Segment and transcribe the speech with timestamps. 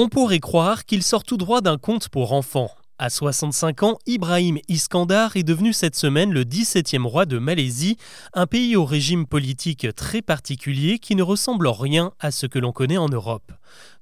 [0.00, 2.70] On pourrait croire qu'il sort tout droit d'un conte pour enfants.
[3.00, 7.96] À 65 ans, Ibrahim Iskandar est devenu cette semaine le 17e roi de Malaisie,
[8.34, 12.58] un pays au régime politique très particulier qui ne ressemble en rien à ce que
[12.58, 13.52] l'on connaît en Europe.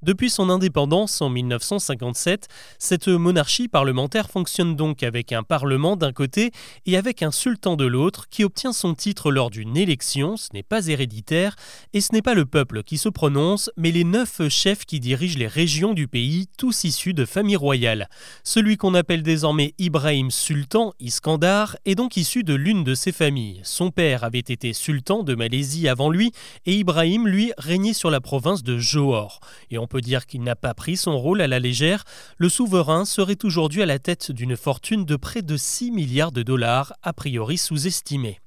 [0.03, 6.53] Depuis son indépendance en 1957, cette monarchie parlementaire fonctionne donc avec un parlement d'un côté
[6.87, 10.63] et avec un sultan de l'autre qui obtient son titre lors d'une élection, ce n'est
[10.63, 11.57] pas héréditaire,
[11.93, 15.39] et ce n'est pas le peuple qui se prononce, mais les neuf chefs qui dirigent
[15.39, 18.09] les régions du pays, tous issus de familles royales.
[18.45, 23.61] Celui appelle désormais Ibrahim Sultan Iskandar est donc issu de l'une de ses familles.
[23.65, 26.33] Son père avait été sultan de Malaisie avant lui
[26.67, 29.41] et Ibrahim, lui, régnait sur la province de Johor.
[29.71, 32.05] Et on peut dire qu'il n'a pas pris son rôle à la légère.
[32.39, 36.43] Le souverain serait aujourd'hui à la tête d'une fortune de près de 6 milliards de
[36.43, 38.41] dollars, a priori sous-estimée.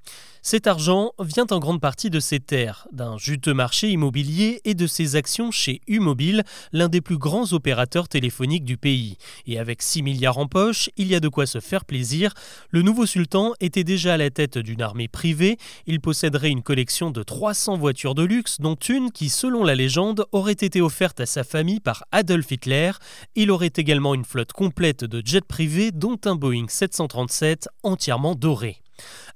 [0.51, 4.87] Cet argent vient en grande partie de ses terres, d'un juteux marché immobilier et de
[4.87, 9.17] ses actions chez U-Mobile, l'un des plus grands opérateurs téléphoniques du pays.
[9.45, 12.33] Et avec 6 milliards en poche, il y a de quoi se faire plaisir.
[12.71, 15.59] Le nouveau sultan était déjà à la tête d'une armée privée.
[15.85, 20.25] Il posséderait une collection de 300 voitures de luxe, dont une qui, selon la légende,
[20.31, 22.93] aurait été offerte à sa famille par Adolf Hitler.
[23.35, 28.81] Il aurait également une flotte complète de jets privés, dont un Boeing 737 entièrement doré.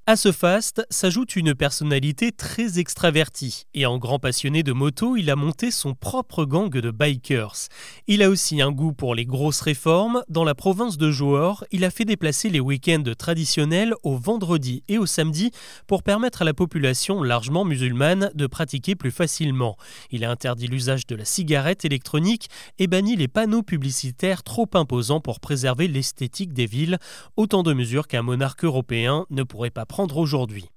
[0.05, 5.29] À ce faste s'ajoute une personnalité très extravertie et en grand passionné de moto, il
[5.29, 7.69] a monté son propre gang de bikers.
[8.07, 10.21] Il a aussi un goût pour les grosses réformes.
[10.27, 14.97] Dans la province de Johor, il a fait déplacer les week-ends traditionnels au vendredi et
[14.97, 15.51] au samedi
[15.87, 19.77] pour permettre à la population largement musulmane de pratiquer plus facilement.
[20.11, 25.21] Il a interdit l'usage de la cigarette électronique et banni les panneaux publicitaires trop imposants
[25.21, 26.97] pour préserver l'esthétique des villes,
[27.37, 29.85] autant de mesures qu'un monarque européen ne pourrait pas
[30.17, 30.72] aujourd'hui.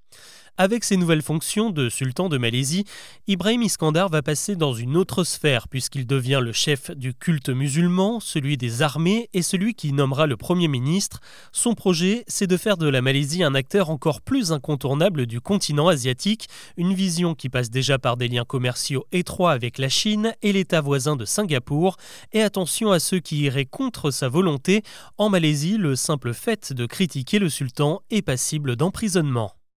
[0.59, 2.87] Avec ses nouvelles fonctions de sultan de Malaisie,
[3.27, 8.21] Ibrahim Iskandar va passer dans une autre sphère puisqu'il devient le chef du culte musulman,
[8.21, 11.21] celui des armées et celui qui nommera le Premier ministre.
[11.53, 15.89] Son projet, c'est de faire de la Malaisie un acteur encore plus incontournable du continent
[15.89, 16.48] asiatique,
[16.79, 20.80] une vision qui passe déjà par des liens commerciaux étroits avec la Chine et l'État
[20.80, 21.98] voisin de Singapour.
[22.33, 24.83] Et attention à ceux qui iraient contre sa volonté.
[25.19, 29.53] En Malaisie, le simple fait de critiquer le sultan est passible d'emprisonnement.